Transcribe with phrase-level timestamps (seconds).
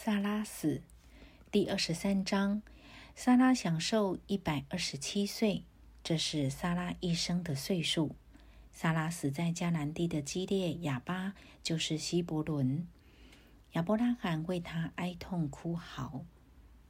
[0.00, 0.80] 萨拉死，
[1.50, 2.62] 第二十三章。
[3.16, 5.64] 萨拉享受一百二十七岁，
[6.04, 8.14] 这是萨拉一生的岁数。
[8.70, 11.34] 萨拉死在迦南地的基列亚巴，
[11.64, 12.86] 就是希伯伦。
[13.72, 16.24] 亚伯拉罕为他哀痛哭嚎。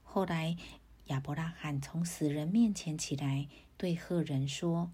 [0.03, 0.59] 后来，
[1.07, 3.49] 亚伯拉罕从死人面前起来，
[3.79, 4.91] 对赫人说：“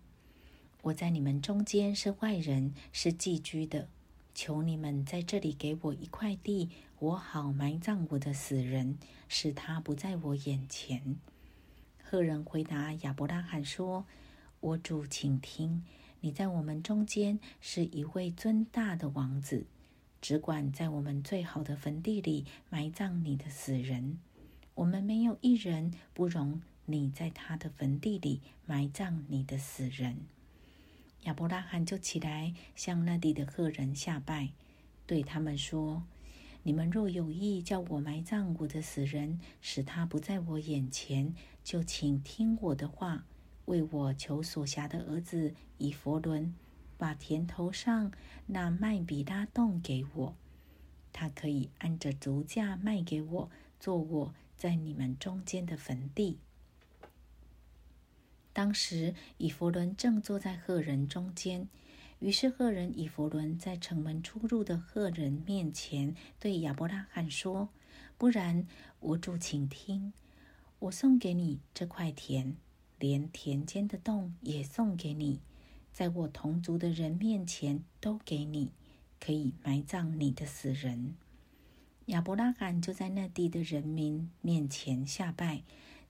[0.83, 3.89] 我在你们中间是外人，是寄居的。
[4.35, 6.71] 求你们在这里给我一块地。”
[7.01, 8.97] 我好埋葬我的死人，
[9.29, 11.17] 使他不在我眼前。
[12.03, 14.07] 赫人回答亚伯拉罕说
[14.61, 15.83] ：“我主，请听，
[16.21, 19.67] 你在我们中间是一位尊大的王子，
[20.23, 24.19] 只管在我们最好的坟地里埋葬你的死人。
[24.77, 30.17] 我们没有一人不容你在他的坟地里埋葬你的死人。”
[31.25, 34.51] 亚伯拉罕就起来向那地的客人下拜，
[35.07, 36.05] 对他们说。
[36.67, 43.27] 你们若有意叫我埋葬我的死人，使他不在我眼前，就请听我的话，
[43.67, 46.55] 为我求所辖的儿子以佛伦，
[46.97, 48.11] 把田头上
[48.47, 50.37] 那麦比拉洞给我，
[51.13, 56.39] 他可以按着足价卖给我，做我在你们中间的坟地。
[58.55, 61.69] 当时以佛伦正坐在赫人中间。
[62.21, 67.69] 于是赫人以弗伦在城门出入的赫人面前对亚伯拉罕说
[68.17, 68.67] ：“不然，
[69.01, 70.15] 我主请听，
[70.79, 72.57] 我送给你这块田，
[72.99, 75.41] 连田间的洞也送给你，
[75.93, 78.71] 在我同族的人面前都给你，
[79.21, 81.17] 可以埋葬你的死人。”
[82.07, 85.63] 亚伯拉罕就在那地的人民面前下拜，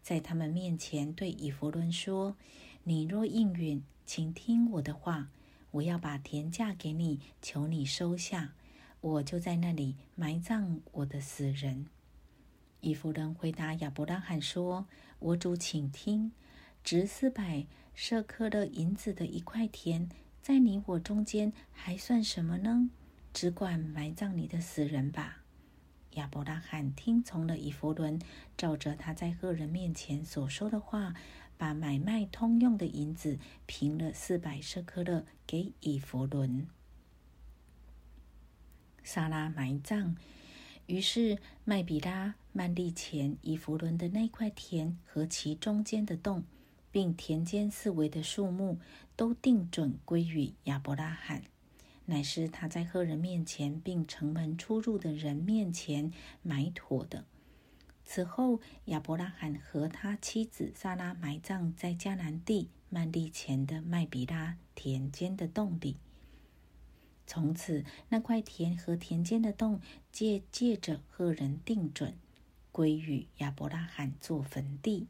[0.04, 2.36] 在他们面前对以弗伦说
[2.84, 5.30] ：“你若应允，请听我的话。”
[5.74, 8.52] 我要把田价给你，求你收下，
[9.00, 11.86] 我就在那里埋葬我的死人。
[12.80, 14.86] 以弗伦回答亚伯拉罕说
[15.18, 16.30] ：“我主，请听，
[16.84, 20.08] 值四百舍克勒银子的一块田，
[20.40, 22.90] 在你我中间还算什么呢？
[23.32, 25.43] 只管埋葬你的死人吧。”
[26.14, 28.18] 亚伯拉罕听从了以弗伦，
[28.56, 31.14] 照着他在赫人面前所说的话。
[31.56, 36.66] 把买卖通用的银子平了四百舍克勒给以弗伦。
[39.04, 40.16] 萨拉埋葬，
[40.86, 46.42] 于是麦比拉、曼利前以弗伦的那块田和其中间的洞，
[46.90, 48.80] 并田间四围的树木，
[49.14, 51.44] 都定准归于亚伯拉罕，
[52.06, 57.24] 乃是他在赫人面前，并城门出入的人面前埋妥的。
[58.04, 65.96] 此后，亚伯拉罕和他妻子萨拉埋葬在迦南地曼利前的麦比拉田间的洞里。
[67.26, 69.80] 从此，那块田和田间的洞
[70.12, 72.14] 借借着赫人定准，
[72.70, 75.06] 归于亚伯拉罕做坟地。